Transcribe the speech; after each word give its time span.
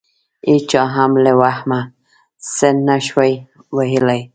هېچا 0.49 0.83
هم 0.95 1.11
له 1.25 1.31
وهمه 1.39 1.79
څه 2.55 2.67
نه 2.87 2.95
شوای 3.07 3.33
ویلای. 3.75 4.21